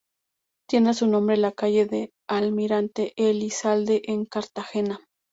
[0.67, 4.97] Tiene a su nombre la Calle del Almirante Elizalde, en Cartagena.